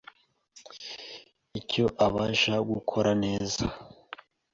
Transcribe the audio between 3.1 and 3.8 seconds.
neza